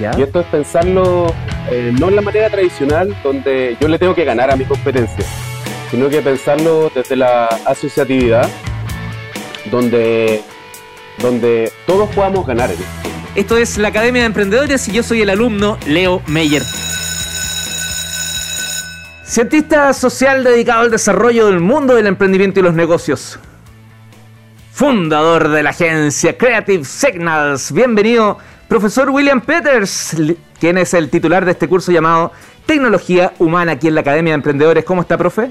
Y 0.00 0.22
esto 0.22 0.40
es 0.40 0.46
pensarlo 0.46 1.34
eh, 1.70 1.92
no 1.98 2.08
en 2.08 2.16
la 2.16 2.22
manera 2.22 2.48
tradicional, 2.48 3.14
donde 3.22 3.76
yo 3.80 3.88
le 3.88 3.98
tengo 3.98 4.14
que 4.14 4.24
ganar 4.24 4.50
a 4.50 4.56
mi 4.56 4.64
competencia, 4.64 5.24
sino 5.90 6.08
que 6.08 6.22
pensarlo 6.22 6.90
desde 6.94 7.16
la 7.16 7.46
asociatividad, 7.66 8.48
donde, 9.70 10.42
donde 11.18 11.70
todos 11.86 12.08
podamos 12.14 12.46
ganar. 12.46 12.70
Esto 13.34 13.56
es 13.56 13.76
la 13.78 13.88
Academia 13.88 14.22
de 14.22 14.26
Emprendedores 14.26 14.88
y 14.88 14.92
yo 14.92 15.02
soy 15.02 15.22
el 15.22 15.30
alumno 15.30 15.78
Leo 15.86 16.22
Meyer. 16.26 16.62
Cientista 19.24 19.92
social 19.92 20.44
dedicado 20.44 20.82
al 20.82 20.90
desarrollo 20.90 21.46
del 21.46 21.60
mundo 21.60 21.94
del 21.94 22.06
emprendimiento 22.06 22.60
y 22.60 22.62
los 22.62 22.74
negocios. 22.74 23.38
Fundador 24.72 25.48
de 25.48 25.62
la 25.62 25.70
agencia 25.70 26.36
Creative 26.36 26.84
Signals. 26.84 27.72
Bienvenido 27.72 28.38
Profesor 28.72 29.10
William 29.10 29.42
Peters, 29.42 30.16
quien 30.58 30.78
es 30.78 30.94
el 30.94 31.10
titular 31.10 31.44
de 31.44 31.50
este 31.50 31.68
curso 31.68 31.92
llamado 31.92 32.32
Tecnología 32.64 33.34
Humana 33.38 33.72
aquí 33.72 33.88
en 33.88 33.94
la 33.94 34.00
Academia 34.00 34.30
de 34.30 34.36
Emprendedores. 34.36 34.82
¿Cómo 34.86 35.02
está, 35.02 35.18
profe? 35.18 35.50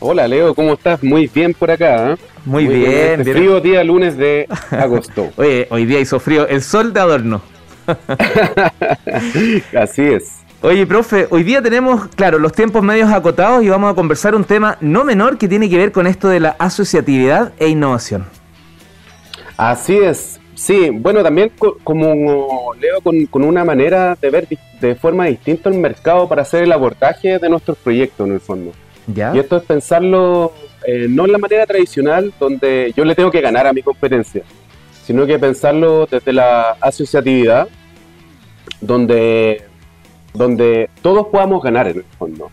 Hola, 0.00 0.26
Leo, 0.26 0.52
¿cómo 0.52 0.72
estás? 0.72 1.00
Muy 1.04 1.28
bien 1.32 1.54
por 1.54 1.70
acá. 1.70 2.10
¿eh? 2.10 2.16
Muy, 2.44 2.66
bien. 2.66 3.20
Este. 3.20 3.32
Frío 3.34 3.60
día 3.60 3.84
lunes 3.84 4.16
de 4.16 4.48
agosto. 4.72 5.30
Oye, 5.36 5.68
hoy 5.70 5.86
día 5.86 6.00
hizo 6.00 6.18
frío. 6.18 6.48
El 6.48 6.62
sol 6.62 6.92
de 6.92 6.98
adorno. 6.98 7.40
Así 9.80 10.02
es. 10.02 10.40
Oye, 10.60 10.84
profe, 10.88 11.28
hoy 11.30 11.44
día 11.44 11.62
tenemos, 11.62 12.08
claro, 12.16 12.40
los 12.40 12.50
tiempos 12.50 12.82
medios 12.82 13.12
acotados 13.12 13.62
y 13.62 13.68
vamos 13.68 13.92
a 13.92 13.94
conversar 13.94 14.34
un 14.34 14.42
tema 14.42 14.76
no 14.80 15.04
menor 15.04 15.38
que 15.38 15.46
tiene 15.46 15.70
que 15.70 15.76
ver 15.78 15.92
con 15.92 16.08
esto 16.08 16.26
de 16.26 16.40
la 16.40 16.56
asociatividad 16.58 17.52
e 17.60 17.68
innovación. 17.68 18.26
Así 19.70 19.96
es. 19.96 20.40
Sí, 20.54 20.90
bueno, 20.90 21.22
también 21.22 21.52
como 21.84 22.74
leo 22.74 23.00
con, 23.00 23.44
una 23.44 23.64
manera 23.64 24.16
de 24.20 24.30
ver 24.30 24.48
de 24.80 24.94
forma 24.96 25.26
distinta 25.26 25.70
el 25.70 25.76
mercado 25.76 26.28
para 26.28 26.42
hacer 26.42 26.64
el 26.64 26.72
abordaje 26.72 27.38
de 27.38 27.48
nuestros 27.48 27.78
proyectos 27.78 28.26
en 28.26 28.34
el 28.34 28.40
fondo. 28.40 28.72
¿Ya? 29.06 29.32
Y 29.34 29.38
esto 29.38 29.56
es 29.56 29.62
pensarlo 29.62 30.52
eh, 30.84 31.06
no 31.08 31.26
en 31.26 31.32
la 31.32 31.38
manera 31.38 31.64
tradicional 31.64 32.32
donde 32.40 32.92
yo 32.96 33.04
le 33.04 33.14
tengo 33.14 33.30
que 33.30 33.40
ganar 33.40 33.66
a 33.68 33.72
mi 33.72 33.82
competencia, 33.82 34.42
sino 35.04 35.26
que 35.26 35.38
pensarlo 35.38 36.06
desde 36.06 36.32
la 36.32 36.76
asociatividad 36.80 37.68
donde, 38.80 39.62
donde 40.34 40.90
todos 41.02 41.28
podamos 41.28 41.62
ganar 41.62 41.86
en 41.86 41.98
el 41.98 42.04
fondo. 42.18 42.50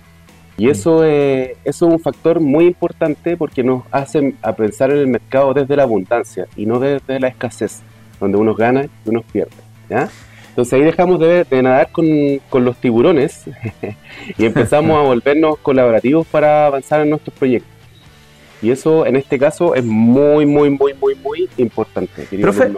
Y 0.59 0.67
mm. 0.67 0.69
eso, 0.69 1.03
es, 1.05 1.51
eso 1.63 1.87
es 1.87 1.93
un 1.93 1.99
factor 1.99 2.39
muy 2.39 2.65
importante 2.65 3.37
porque 3.37 3.63
nos 3.63 3.83
hace 3.91 4.35
a 4.41 4.53
pensar 4.53 4.91
en 4.91 4.97
el 4.97 5.07
mercado 5.07 5.53
desde 5.53 5.75
la 5.75 5.83
abundancia 5.83 6.47
y 6.55 6.65
no 6.65 6.79
desde 6.79 7.19
la 7.19 7.29
escasez 7.29 7.81
donde 8.19 8.37
unos 8.37 8.57
gana 8.57 8.83
y 8.83 9.09
unos 9.09 9.23
pierde. 9.23 9.55
¿ya? 9.89 10.09
Entonces 10.49 10.73
ahí 10.73 10.81
dejamos 10.81 11.19
de, 11.21 11.45
nadar 11.63 11.89
con, 11.91 12.65
los 12.65 12.77
tiburones 12.77 13.45
y 14.37 14.45
empezamos 14.45 14.97
a 14.97 15.01
volvernos 15.01 15.57
colaborativos 15.59 16.27
para 16.27 16.65
avanzar 16.65 17.01
en 17.01 17.11
nuestros 17.11 17.33
proyectos. 17.37 17.71
Y 18.61 18.71
eso 18.71 19.05
en 19.05 19.15
este 19.15 19.39
caso 19.39 19.73
es 19.73 19.85
muy, 19.85 20.45
muy, 20.45 20.69
muy, 20.69 20.93
muy, 20.93 21.15
muy 21.15 21.49
importante. 21.55 22.27
Profe, 22.41 22.69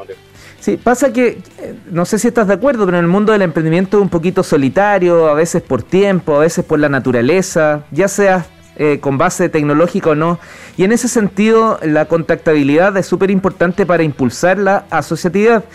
sí, 0.62 0.78
pasa 0.78 1.12
que, 1.12 1.42
eh, 1.58 1.76
no 1.92 2.06
sé 2.06 2.18
si 2.18 2.30
estás 2.30 2.48
de 2.48 2.54
acuerdo, 2.54 2.86
pero 2.86 2.98
en 2.98 3.04
el 3.04 3.12
mundo 3.12 3.34
del 3.34 3.42
emprendimiento 3.42 3.98
es 3.98 4.04
un 4.04 4.10
poquito 4.10 4.44
solitario, 4.44 5.28
a 5.28 5.34
veces 5.34 5.62
por 5.62 5.84
tiempo, 5.84 6.36
a 6.36 6.40
veces 6.40 6.64
por 6.64 6.80
la 6.80 6.88
naturaleza, 6.88 7.84
ya 7.92 8.08
sea 8.08 8.46
eh, 8.78 9.00
con 9.02 9.18
base 9.18 9.50
tecnológica 9.50 10.12
o 10.12 10.16
no. 10.16 10.40
Y 10.78 10.86
en 10.86 10.94
ese 10.94 11.10
sentido, 11.10 11.78
la 11.84 12.06
contactabilidad 12.06 12.96
es 12.96 13.06
súper 13.06 13.30
importante 13.30 13.86
para 13.86 14.04
impulsar 14.04 14.58
la 14.58 14.86
asociatividad. 14.90 15.66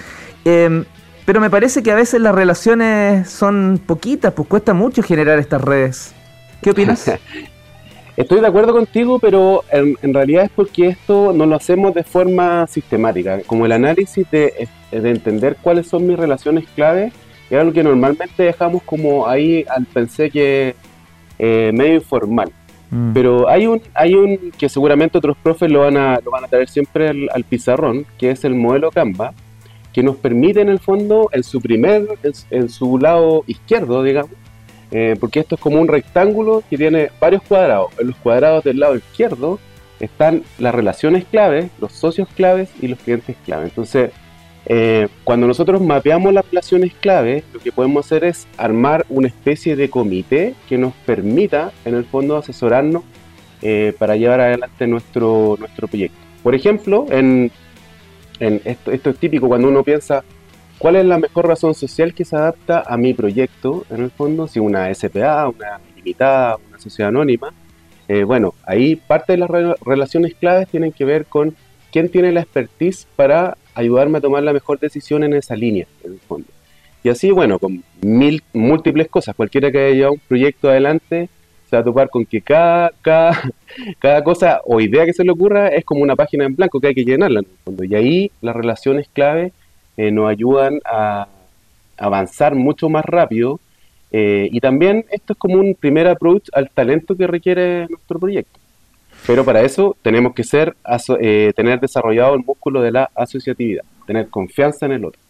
Em, 0.44 0.84
pero 1.26 1.40
me 1.40 1.50
parece 1.50 1.82
que 1.82 1.92
a 1.92 1.94
veces 1.94 2.20
las 2.20 2.34
relaciones 2.34 3.28
son 3.28 3.80
poquitas, 3.84 4.32
pues 4.32 4.48
cuesta 4.48 4.72
mucho 4.72 5.02
generar 5.02 5.38
estas 5.38 5.60
redes. 5.60 6.14
¿Qué 6.62 6.70
opinas? 6.70 7.04
Estoy 8.16 8.40
de 8.40 8.46
acuerdo 8.46 8.72
contigo, 8.72 9.18
pero 9.18 9.62
en, 9.70 10.14
realidad 10.14 10.44
es 10.44 10.50
porque 10.50 10.88
esto 10.88 11.34
no 11.34 11.44
lo 11.44 11.54
hacemos 11.54 11.92
de 11.92 12.02
forma 12.02 12.66
sistemática. 12.66 13.40
Como 13.46 13.66
el 13.66 13.72
análisis 13.72 14.30
de, 14.30 14.68
entender 14.90 15.56
cuáles 15.60 15.86
son 15.86 16.06
mis 16.06 16.18
relaciones 16.18 16.64
clave, 16.74 17.12
es 17.50 17.58
algo 17.58 17.72
que 17.72 17.82
normalmente 17.82 18.42
dejamos 18.42 18.82
como 18.84 19.28
ahí 19.28 19.66
al 19.68 19.84
pensé 19.84 20.30
que 20.30 20.74
eh, 21.38 21.70
medio 21.74 21.94
informal. 21.94 22.50
Mm. 22.90 23.12
Pero 23.12 23.48
hay 23.48 23.66
un, 23.66 23.82
hay 23.92 24.14
un 24.14 24.50
que 24.56 24.70
seguramente 24.70 25.18
otros 25.18 25.36
profes 25.42 25.70
lo 25.70 25.80
van 25.80 25.98
a, 25.98 26.18
lo 26.24 26.30
van 26.30 26.44
a 26.44 26.48
traer 26.48 26.68
siempre 26.68 27.08
al, 27.08 27.44
pizarrón, 27.44 28.06
que 28.18 28.30
es 28.30 28.44
el 28.44 28.54
modelo 28.54 28.90
Canva, 28.90 29.34
que 29.92 30.02
nos 30.02 30.16
permite 30.16 30.62
en 30.62 30.68
el 30.70 30.78
fondo, 30.78 31.28
en 31.32 31.42
su 31.42 31.60
primer, 31.60 32.06
en, 32.50 32.68
su 32.70 32.98
lado 32.98 33.44
izquierdo, 33.46 34.02
digamos, 34.02 34.30
eh, 34.90 35.16
porque 35.18 35.40
esto 35.40 35.56
es 35.56 35.60
como 35.60 35.80
un 35.80 35.88
rectángulo 35.88 36.62
que 36.68 36.76
tiene 36.76 37.10
varios 37.20 37.42
cuadrados. 37.42 37.92
En 37.98 38.08
los 38.08 38.16
cuadrados 38.16 38.64
del 38.64 38.78
lado 38.78 38.96
izquierdo 38.96 39.58
están 40.00 40.42
las 40.58 40.74
relaciones 40.74 41.24
claves, 41.24 41.70
los 41.80 41.92
socios 41.92 42.28
claves 42.36 42.70
y 42.80 42.88
los 42.88 42.98
clientes 42.98 43.36
claves. 43.44 43.70
Entonces, 43.70 44.10
eh, 44.68 45.08
cuando 45.24 45.46
nosotros 45.46 45.80
mapeamos 45.80 46.32
las 46.32 46.44
relaciones 46.46 46.92
clave, 46.94 47.44
lo 47.52 47.60
que 47.60 47.72
podemos 47.72 48.04
hacer 48.04 48.24
es 48.24 48.46
armar 48.56 49.06
una 49.08 49.28
especie 49.28 49.76
de 49.76 49.88
comité 49.88 50.54
que 50.68 50.76
nos 50.76 50.92
permita, 51.06 51.72
en 51.84 51.94
el 51.94 52.04
fondo, 52.04 52.36
asesorarnos 52.36 53.02
eh, 53.62 53.94
para 53.98 54.16
llevar 54.16 54.40
adelante 54.40 54.86
nuestro, 54.86 55.56
nuestro 55.58 55.88
proyecto. 55.88 56.18
Por 56.42 56.54
ejemplo, 56.54 57.06
en, 57.10 57.50
esto, 58.38 58.90
esto, 58.90 59.10
es 59.10 59.18
típico 59.18 59.48
cuando 59.48 59.68
uno 59.68 59.82
piensa 59.82 60.24
cuál 60.78 60.96
es 60.96 61.04
la 61.04 61.18
mejor 61.18 61.46
razón 61.46 61.74
social 61.74 62.14
que 62.14 62.24
se 62.24 62.36
adapta 62.36 62.82
a 62.86 62.96
mi 62.96 63.14
proyecto, 63.14 63.84
en 63.90 64.02
el 64.02 64.10
fondo, 64.10 64.46
si 64.46 64.60
una 64.60 64.92
SPA, 64.94 65.48
una 65.48 65.80
limitada, 65.96 66.56
una 66.68 66.78
sociedad 66.78 67.08
anónima. 67.08 67.52
Eh, 68.08 68.24
bueno, 68.24 68.54
ahí 68.64 68.96
parte 68.96 69.32
de 69.32 69.38
las 69.38 69.50
relaciones 69.80 70.34
claves 70.34 70.68
tienen 70.68 70.92
que 70.92 71.04
ver 71.04 71.26
con 71.26 71.56
quién 71.90 72.08
tiene 72.08 72.32
la 72.32 72.40
expertise 72.40 73.06
para 73.16 73.56
ayudarme 73.74 74.18
a 74.18 74.20
tomar 74.20 74.42
la 74.42 74.52
mejor 74.52 74.78
decisión 74.78 75.24
en 75.24 75.34
esa 75.34 75.56
línea, 75.56 75.86
en 76.04 76.12
el 76.12 76.20
fondo. 76.20 76.48
Y 77.02 77.08
así, 77.08 77.30
bueno, 77.30 77.58
con 77.58 77.82
mil, 78.02 78.42
múltiples 78.52 79.08
cosas, 79.08 79.34
cualquiera 79.34 79.70
que 79.70 79.78
haya 79.78 79.94
llevado 79.94 80.14
un 80.14 80.20
proyecto 80.20 80.68
adelante 80.68 81.28
se 81.68 81.76
va 81.76 81.80
a 81.80 81.84
topar 81.84 82.10
con 82.10 82.24
que 82.24 82.40
cada, 82.40 82.92
cada, 83.02 84.24
cosa 84.24 84.60
o 84.64 84.80
idea 84.80 85.04
que 85.04 85.12
se 85.12 85.24
le 85.24 85.32
ocurra 85.32 85.68
es 85.68 85.84
como 85.84 86.02
una 86.02 86.14
página 86.14 86.44
en 86.44 86.54
blanco 86.54 86.80
que 86.80 86.88
hay 86.88 86.94
que 86.94 87.04
llenarla 87.04 87.40
en 87.40 87.46
el 87.46 87.58
fondo. 87.64 87.84
Y 87.84 87.94
ahí 87.94 88.30
las 88.40 88.54
relaciones 88.54 89.08
clave 89.12 89.52
eh, 89.96 90.10
nos 90.10 90.28
ayudan 90.28 90.80
a 90.84 91.28
avanzar 91.96 92.54
mucho 92.54 92.88
más 92.88 93.04
rápido. 93.04 93.60
Eh, 94.12 94.48
y 94.52 94.60
también 94.60 95.04
esto 95.10 95.32
es 95.32 95.38
como 95.38 95.56
un 95.56 95.74
primer 95.74 96.06
approach 96.06 96.48
al 96.52 96.70
talento 96.70 97.16
que 97.16 97.26
requiere 97.26 97.86
nuestro 97.88 98.18
proyecto. 98.18 98.58
Pero 99.26 99.44
para 99.44 99.62
eso 99.62 99.96
tenemos 100.02 100.34
que 100.34 100.44
ser, 100.44 100.76
eh, 101.20 101.52
tener 101.56 101.80
desarrollado 101.80 102.34
el 102.34 102.44
músculo 102.44 102.80
de 102.80 102.92
la 102.92 103.10
asociatividad, 103.14 103.84
tener 104.06 104.28
confianza 104.28 104.86
en 104.86 104.92
el 104.92 105.04
otro. 105.04 105.20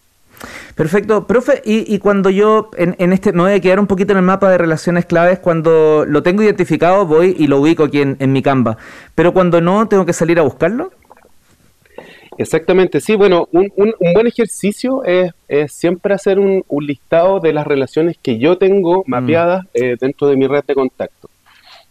Perfecto, 0.74 1.26
profe, 1.26 1.62
y, 1.64 1.98
cuando 1.98 2.28
yo 2.28 2.70
en, 2.76 3.12
este, 3.14 3.32
me 3.32 3.42
voy 3.42 3.52
a 3.52 3.60
quedar 3.60 3.80
un 3.80 3.86
poquito 3.86 4.12
en 4.12 4.18
el 4.18 4.24
mapa 4.24 4.50
de 4.50 4.58
relaciones 4.58 5.06
claves, 5.06 5.38
cuando 5.38 6.04
lo 6.06 6.22
tengo 6.22 6.42
identificado 6.42 7.06
voy 7.06 7.34
y 7.38 7.46
lo 7.46 7.58
ubico 7.58 7.84
aquí 7.84 8.02
en, 8.02 8.32
mi 8.32 8.42
Canva, 8.42 8.76
pero 9.14 9.32
cuando 9.32 9.62
no, 9.62 9.88
tengo 9.88 10.04
que 10.04 10.12
salir 10.12 10.38
a 10.38 10.42
buscarlo. 10.42 10.92
Exactamente, 12.38 13.00
sí, 13.00 13.16
bueno, 13.16 13.48
un, 13.52 13.72
buen 14.14 14.26
ejercicio 14.26 15.02
es, 15.04 15.32
siempre 15.72 16.14
hacer 16.14 16.38
un, 16.38 16.64
listado 16.80 17.40
de 17.40 17.52
las 17.52 17.66
relaciones 17.66 18.16
que 18.20 18.38
yo 18.38 18.58
tengo 18.58 19.04
mm. 19.06 19.10
mapeadas 19.10 19.66
eh, 19.74 19.96
dentro 20.00 20.28
de 20.28 20.36
mi 20.36 20.46
red 20.46 20.64
de 20.66 20.74
contacto. 20.74 21.28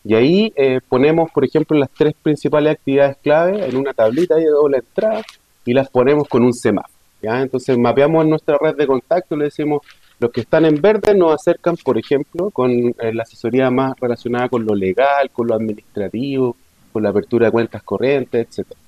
Y 0.04 0.14
ahí 0.14 0.54
eh, 0.56 0.82
ponemos, 0.88 1.32
por 1.32 1.44
ejemplo, 1.44 1.78
las 1.78 1.90
tres 1.90 2.14
principales 2.22 2.74
actividades 2.74 3.18
clave 3.18 3.66
en 3.66 3.76
una 3.76 3.92
tablita 3.94 4.36
de 4.36 4.46
doble 4.46 4.78
entrada 4.78 5.24
y 5.66 5.74
las 5.74 5.90
ponemos 5.90 6.28
con 6.28 6.44
un 6.44 6.54
semáforo. 6.54 6.94
¿ya? 7.24 7.42
Entonces 7.42 7.76
mapeamos 7.76 8.24
en 8.24 8.30
nuestra 8.30 8.58
red 8.62 8.76
de 8.76 8.86
contacto, 8.86 9.36
le 9.36 9.46
decimos, 9.46 9.82
los 10.20 10.32
que 10.32 10.42
están 10.42 10.66
en 10.66 10.80
verde 10.80 11.16
nos 11.16 11.34
acercan, 11.34 11.76
por 11.76 11.98
ejemplo, 11.98 12.52
con 12.52 12.72
eh, 12.72 13.14
la 13.14 13.24
asesoría 13.24 13.72
más 13.72 14.00
relacionada 14.00 14.48
con 14.48 14.64
lo 14.64 14.76
legal, 14.76 15.32
con 15.32 15.48
lo 15.48 15.56
administrativo, 15.56 16.56
con 16.94 17.02
la 17.02 17.10
apertura 17.10 17.48
de 17.48 17.52
cuentas 17.52 17.82
corrientes, 17.82 18.48
etcétera. 18.48 18.80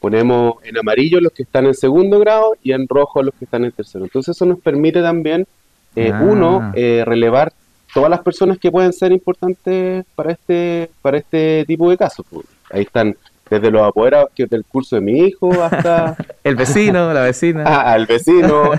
Ponemos 0.00 0.54
en 0.64 0.78
amarillo 0.78 1.20
los 1.20 1.32
que 1.32 1.42
están 1.42 1.66
en 1.66 1.74
segundo 1.74 2.18
grado 2.18 2.56
y 2.62 2.72
en 2.72 2.88
rojo 2.88 3.22
los 3.22 3.34
que 3.34 3.44
están 3.44 3.64
en 3.64 3.72
tercero. 3.72 4.04
Entonces 4.04 4.34
eso 4.34 4.46
nos 4.46 4.58
permite 4.58 5.02
también, 5.02 5.46
eh, 5.94 6.10
ah. 6.12 6.22
uno, 6.22 6.72
relevar 6.74 7.52
todas 7.92 8.08
las 8.10 8.20
personas 8.20 8.58
que 8.58 8.70
pueden 8.70 8.92
ser 8.92 9.12
importantes 9.12 10.04
para 10.14 10.32
este, 10.32 10.90
para 11.02 11.18
este 11.18 11.64
tipo 11.66 11.90
de 11.90 11.96
casos. 11.96 12.24
Pues. 12.30 12.46
Ahí 12.70 12.82
están 12.82 13.16
desde 13.50 13.70
los 13.70 13.82
apoderados 13.82 14.30
que 14.34 14.46
del 14.46 14.64
curso 14.64 14.96
de 14.96 15.02
mi 15.02 15.18
hijo 15.18 15.50
hasta... 15.62 16.16
el 16.44 16.54
vecino, 16.54 17.12
la 17.12 17.22
vecina. 17.22 17.64
Ah, 17.66 17.96
el 17.96 18.06
vecino, 18.06 18.70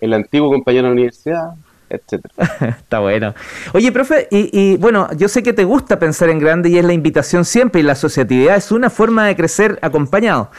el 0.00 0.12
antiguo 0.12 0.50
compañero 0.50 0.84
de 0.84 0.88
la 0.88 0.92
universidad. 0.92 1.50
Etcétera. 1.88 2.34
Está 2.80 3.00
bueno. 3.00 3.34
Oye, 3.74 3.92
profe, 3.92 4.28
y, 4.30 4.76
bueno, 4.76 5.08
yo 5.16 5.28
sé 5.28 5.42
que 5.42 5.52
te 5.52 5.64
gusta 5.64 5.98
pensar 5.98 6.28
en 6.28 6.38
grande 6.38 6.68
y 6.68 6.78
es 6.78 6.84
la 6.84 6.92
invitación 6.92 7.44
siempre 7.44 7.80
y 7.80 7.84
la 7.84 7.92
asociatividad 7.92 8.56
es 8.56 8.72
una 8.72 8.90
forma 8.90 9.26
de 9.26 9.36
crecer 9.36 9.78
acompañado. 9.82 10.50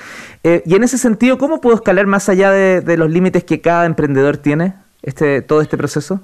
Eh, 0.43 0.63
y 0.65 0.75
en 0.75 0.83
ese 0.83 0.97
sentido, 0.97 1.37
¿cómo 1.37 1.61
puedo 1.61 1.75
escalar 1.75 2.07
más 2.07 2.29
allá 2.29 2.51
de, 2.51 2.97
los 2.97 3.09
límites 3.09 3.43
que 3.43 3.61
cada 3.61 3.85
emprendedor 3.85 4.37
tiene 4.37 4.73
este, 5.01 5.41
todo 5.41 5.61
este 5.61 5.77
proceso? 5.77 6.21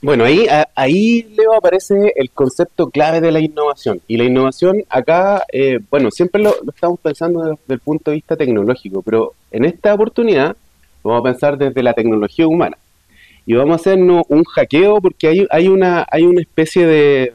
Bueno, 0.00 0.24
ahí, 0.24 0.46
ahí 0.76 1.22
Leo 1.36 1.54
aparece 1.54 2.12
el 2.14 2.30
concepto 2.30 2.88
clave 2.88 3.20
de 3.20 3.32
la 3.32 3.40
innovación. 3.40 4.00
Y 4.06 4.16
la 4.16 4.24
innovación 4.24 4.84
acá, 4.88 5.44
eh, 5.52 5.80
bueno, 5.90 6.12
siempre 6.12 6.40
lo, 6.40 6.54
estamos 6.68 7.00
pensando 7.00 7.40
desde, 7.42 7.74
el 7.74 7.80
punto 7.80 8.10
de 8.10 8.16
vista 8.16 8.36
tecnológico, 8.36 9.02
pero 9.02 9.32
en 9.50 9.64
esta 9.64 9.92
oportunidad 9.92 10.56
vamos 11.02 11.20
a 11.20 11.32
pensar 11.32 11.58
desde 11.58 11.82
la 11.82 11.94
tecnología 11.94 12.46
humana. 12.46 12.78
Y 13.48 13.54
vamos 13.54 13.72
a 13.72 13.76
hacernos 13.76 14.24
un 14.28 14.44
hackeo 14.44 15.00
porque 15.00 15.26
hay, 15.26 15.46
hay, 15.48 15.68
una, 15.68 16.06
hay 16.10 16.24
una 16.24 16.42
especie 16.42 16.86
de, 16.86 17.32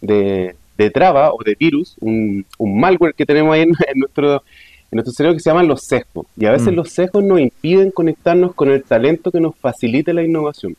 de, 0.00 0.90
traba 0.90 1.32
o 1.32 1.38
de 1.44 1.54
virus, 1.54 1.94
un, 2.00 2.44
malware 2.58 3.14
que 3.14 3.24
tenemos 3.24 3.54
ahí 3.54 3.60
en, 3.62 4.00
nuestro, 4.00 4.34
en 4.34 4.90
nuestro 4.90 5.12
cerebro 5.12 5.36
que 5.36 5.40
se 5.40 5.50
llaman 5.50 5.68
los 5.68 5.84
sesgos. 5.84 6.26
Y 6.36 6.46
a 6.46 6.50
veces 6.50 6.72
mm. 6.72 6.74
los 6.74 6.90
sesgos 6.90 7.22
nos 7.22 7.38
impiden 7.38 7.92
conectarnos 7.92 8.52
con 8.52 8.68
el 8.68 8.82
talento 8.82 9.30
que 9.30 9.38
nos 9.38 9.54
facilite 9.54 10.12
la 10.12 10.24
innovación. 10.24 10.74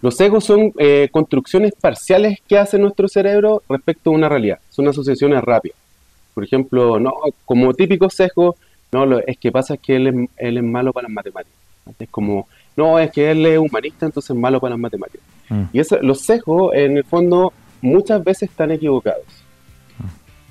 Los 0.00 0.16
sesgos 0.16 0.44
son 0.44 0.72
eh, 0.80 1.08
construcciones 1.12 1.72
parciales 1.80 2.40
que 2.48 2.58
hace 2.58 2.80
nuestro 2.80 3.06
cerebro 3.06 3.62
respecto 3.68 4.10
a 4.10 4.14
una 4.14 4.28
realidad. 4.28 4.58
Son 4.70 4.88
asociaciones 4.88 5.40
rápidas. 5.40 5.78
Por 6.34 6.42
ejemplo, 6.42 6.98
no, 6.98 7.12
como 7.44 7.72
típico 7.74 8.10
sesgo, 8.10 8.56
no, 8.90 9.06
lo, 9.06 9.24
es 9.24 9.38
que 9.38 9.52
pasa 9.52 9.76
que 9.76 9.94
él 9.94 10.06
es, 10.08 10.14
él 10.38 10.56
es 10.56 10.64
malo 10.64 10.92
para 10.92 11.06
las 11.06 11.14
matemáticas. 11.14 11.61
Es 11.98 12.08
como, 12.08 12.48
no, 12.76 12.98
es 12.98 13.10
que 13.10 13.30
él 13.30 13.44
es 13.46 13.58
humanista, 13.58 14.06
entonces 14.06 14.30
es 14.30 14.36
malo 14.36 14.60
para 14.60 14.70
las 14.70 14.80
matemáticas. 14.80 15.26
Mm. 15.48 15.62
Y 15.72 15.80
eso, 15.80 15.98
los 16.00 16.20
sesgos, 16.20 16.74
en 16.74 16.96
el 16.96 17.04
fondo, 17.04 17.52
muchas 17.80 18.22
veces 18.22 18.50
están 18.50 18.70
equivocados. 18.70 19.24
Mm. 19.98 20.04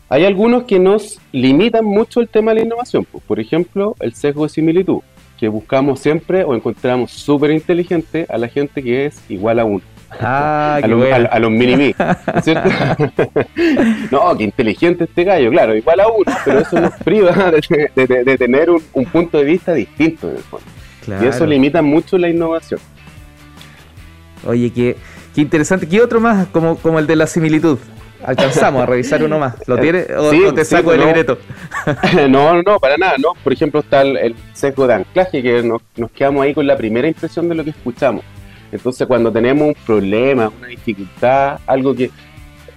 Hay 0.10 0.26
algunos 0.26 0.64
que 0.64 0.80
nos 0.80 1.20
limitan 1.32 1.86
mucho 1.86 2.20
el 2.20 2.28
tema 2.28 2.52
de 2.52 2.62
la 2.62 2.66
innovación. 2.66 3.06
Por 3.06 3.40
ejemplo, 3.40 3.96
el 4.00 4.14
sesgo 4.14 4.44
de 4.44 4.50
similitud 4.50 5.02
que 5.42 5.48
buscamos 5.48 6.00
siempre 6.00 6.44
o 6.44 6.54
encontramos 6.54 7.10
súper 7.10 7.50
inteligente 7.50 8.28
a 8.30 8.38
la 8.38 8.48
gente 8.48 8.84
que 8.84 9.08
es 9.08 9.20
igual 9.28 9.60
a 9.60 9.66
uno. 9.66 9.82
Ah, 10.20 10.80
a, 10.84 10.88
los, 10.88 11.04
a, 11.12 11.40
los 11.40 11.50
mini 11.50 11.96
¿cierto? 12.44 12.70
no, 14.12 14.38
qué 14.38 14.44
inteligente 14.44 15.06
este 15.06 15.24
gallo, 15.24 15.50
claro, 15.50 15.76
igual 15.76 16.00
a 16.00 16.10
uno, 16.10 16.32
pero 16.46 16.60
eso 16.60 16.80
nos 16.80 16.94
priva 16.94 17.32
de, 17.96 18.38
tener 18.38 18.70
un, 18.70 19.06
punto 19.06 19.40
de 19.40 19.46
vista 19.46 19.74
distinto 19.74 20.30
en 20.30 20.36
el 20.36 20.44
fondo. 20.44 20.66
Y 21.08 21.26
eso 21.26 21.46
limita 21.46 21.82
mucho 21.82 22.18
la 22.18 22.30
innovación. 22.30 22.80
Oye, 24.46 24.72
qué, 24.72 24.98
qué 25.36 25.42
interesante. 25.42 25.88
¿Qué 25.88 26.02
otro 26.02 26.20
más 26.20 26.48
como, 26.48 26.78
como 26.78 27.00
el 27.00 27.08
de 27.08 27.16
la 27.16 27.28
similitud? 27.28 27.80
Alcanzamos 28.24 28.84
a 28.84 28.86
revisar 28.86 29.24
uno 29.24 29.40
más. 29.40 29.56
¿Lo 29.68 29.78
tiene 29.80 30.06
o, 30.16 30.54
te 30.54 30.66
saco 30.66 30.94
el 30.94 31.00
pues 31.00 31.08
libreto? 31.08 31.38
no, 32.30 32.62
no, 32.62 32.80
para 32.80 32.98
nada, 32.98 33.16
no. 33.18 33.34
Por 33.44 33.54
ejemplo, 33.54 33.80
está 33.80 34.02
el, 34.02 34.36
sesgo 34.54 34.88
de 34.88 34.96
anclaje, 34.96 35.42
que 35.42 35.64
nos, 35.64 35.82
nos, 35.96 36.12
quedamos 36.12 36.44
ahí 36.44 36.54
con 36.54 36.68
la 36.68 36.78
primera 36.78 37.08
impresión 37.08 37.50
de 37.50 37.56
lo 37.56 37.64
que 37.64 37.72
escuchamos. 37.72 38.24
Entonces, 38.72 39.08
cuando 39.08 39.32
tenemos 39.32 39.68
un 39.68 39.76
problema, 39.86 40.52
una 40.58 40.68
dificultad, 40.68 41.60
algo 41.68 41.94
que 41.94 42.10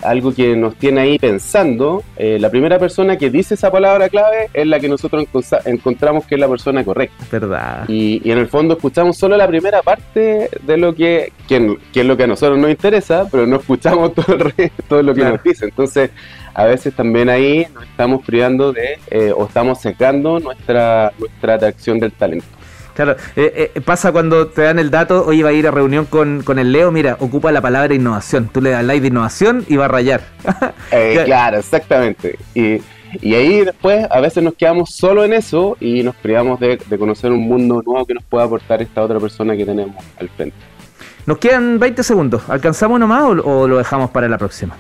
algo 0.03 0.35
que 0.35 0.57
nos 0.57 0.77
tiene 0.77 1.01
ahí 1.03 1.19
pensando, 1.19 2.03
eh, 2.17 2.39
la 2.39 2.51
primera 2.51 2.79
persona 2.79 3.17
que 3.17 3.31
dice 3.31 3.55
esa 3.55 3.71
palabra 3.71 4.09
clave 4.09 4.49
es 4.53 4.67
la 4.67 4.81
que 4.81 4.89
nosotros 4.89 5.27
encontramos 5.65 6.27
que 6.27 6.35
es 6.35 6.41
la 6.41 6.49
persona 6.49 6.85
correcta. 6.85 7.25
Verdad. 7.31 7.89
Y, 7.89 8.21
en 8.31 8.39
el 8.39 8.49
fondo 8.49 8.75
escuchamos 8.75 9.17
solo 9.17 9.37
la 9.37 9.47
primera 9.47 9.83
parte 9.83 10.49
de 10.63 10.77
lo 10.77 10.95
que, 10.95 11.33
que, 11.49 11.79
es 11.95 12.07
lo 12.07 12.17
que 12.17 12.25
a 12.25 12.27
nosotros 12.27 12.59
nos 12.59 12.71
interesa, 12.71 13.27
pero 13.31 13.47
no 13.47 13.57
escuchamos 13.57 14.15
todo, 14.15 14.35
el 14.35 14.41
resto, 14.41 14.83
todo 14.89 15.03
lo 15.03 15.15
que 15.15 15.25
nos 15.25 15.43
dice. 15.43 15.67
Entonces, 15.67 16.11
a 16.55 16.65
veces 16.65 16.95
también 16.95 17.29
ahí 17.29 17.67
nos 17.75 17.85
estamos 17.85 18.25
privando 18.25 18.73
de, 18.73 18.99
eh, 19.11 19.33
o 19.35 19.47
estamos 19.47 19.81
secando 19.81 20.39
nuestra, 20.41 21.13
nuestra 21.19 21.55
atracción 21.55 21.99
del 21.99 22.13
talento. 22.13 22.47
Claro, 22.95 23.17
eh, 23.35 23.73
eh, 23.75 23.81
pasa 23.81 24.13
cuando 24.13 24.47
te 24.47 24.63
dan 24.63 24.79
el 24.79 24.91
dato, 24.91 25.25
hoy 25.27 25.43
va 25.43 25.51
a 25.51 25.53
ir 25.53 25.67
a 25.67 25.73
reunión 25.73 26.07
con, 26.07 26.43
con, 26.43 26.59
el 26.59 26.73
Leo, 26.73 26.93
mira, 26.93 27.17
ocupa 27.21 27.51
la 27.51 27.61
palabra 27.61 27.93
innovación. 27.93 28.49
Tú 28.53 28.61
le 28.61 28.71
das 28.71 28.85
like 28.85 29.01
de 29.01 29.09
innovación 29.09 29.65
y 29.69 29.77
va 29.77 29.87
a 29.87 29.89
rayar. 29.89 30.23
Eh, 30.91 31.23
claro, 31.25 31.59
exactamente. 31.59 32.39
Y, 32.55 32.81
y, 33.21 33.35
ahí 33.35 33.65
después 33.65 34.07
a 34.11 34.21
veces 34.21 34.45
nos 34.45 34.55
quedamos 34.55 34.95
solo 34.95 35.25
en 35.25 35.33
eso 35.33 35.77
y 35.81 36.03
nos 36.03 36.15
privamos 36.15 36.61
de, 36.61 36.79
conocer 36.99 37.33
un 37.33 37.41
mundo 37.49 37.83
nuevo 37.85 38.05
que 38.07 38.15
nos 38.15 38.23
pueda 38.23 38.45
aportar 38.45 38.81
esta 38.83 39.03
otra 39.03 39.19
persona 39.19 39.57
que 39.57 39.65
tenemos 39.65 39.97
al 40.19 40.29
frente. 40.29 40.57
Nos 41.27 41.39
quedan 41.39 41.81
20 41.81 42.03
segundos. 42.03 42.43
¿Alcanzamos 42.49 43.01
nomás 43.01 43.25
o 43.45 43.67
lo 43.67 43.79
dejamos 43.79 44.11
para 44.11 44.29
la 44.29 44.39
próxima? 44.39 44.77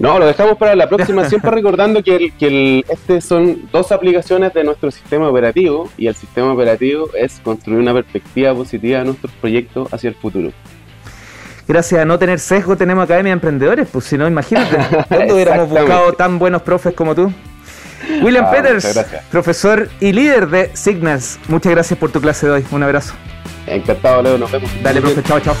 No, 0.00 0.18
lo 0.18 0.26
dejamos 0.26 0.56
para 0.56 0.74
la 0.74 0.88
próxima, 0.88 1.24
siempre 1.28 1.50
recordando 1.50 2.02
que, 2.02 2.16
el, 2.16 2.32
que 2.32 2.46
el, 2.46 2.84
este 2.88 3.20
son 3.20 3.68
dos 3.70 3.92
aplicaciones 3.92 4.52
de 4.54 4.64
nuestro 4.64 4.90
sistema 4.90 5.28
operativo 5.28 5.90
y 5.98 6.06
el 6.06 6.14
sistema 6.14 6.52
operativo 6.54 7.10
es 7.14 7.38
construir 7.44 7.78
una 7.78 7.92
perspectiva 7.92 8.54
positiva 8.54 9.00
de 9.00 9.04
nuestros 9.04 9.30
proyectos 9.34 9.92
hacia 9.92 10.08
el 10.08 10.14
futuro. 10.14 10.52
Gracias 11.68 12.00
a 12.00 12.04
no 12.06 12.18
tener 12.18 12.40
sesgo 12.40 12.76
tenemos 12.76 13.04
Academia 13.04 13.30
de 13.30 13.34
Emprendedores, 13.34 13.88
pues 13.92 14.06
si 14.06 14.16
no, 14.16 14.26
imagínate, 14.26 14.76
¿dónde 15.10 15.34
hubiéramos 15.34 15.68
buscado 15.68 16.14
tan 16.14 16.38
buenos 16.38 16.62
profes 16.62 16.94
como 16.94 17.14
tú? 17.14 17.30
William 18.22 18.46
ah, 18.46 18.50
Peters, 18.50 19.04
profesor 19.30 19.90
y 20.00 20.12
líder 20.12 20.48
de 20.48 20.70
Signals, 20.74 21.38
muchas 21.46 21.72
gracias 21.72 21.98
por 21.98 22.10
tu 22.10 22.22
clase 22.22 22.46
de 22.46 22.52
hoy, 22.52 22.64
un 22.70 22.82
abrazo. 22.82 23.14
Encantado, 23.66 24.22
Leo, 24.22 24.38
nos 24.38 24.50
vemos. 24.50 24.70
Dale, 24.82 25.00
profe, 25.02 25.22
chao, 25.22 25.38
chao. 25.40 25.54